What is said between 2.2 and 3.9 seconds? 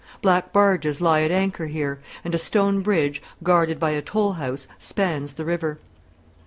and a stone bridge, guarded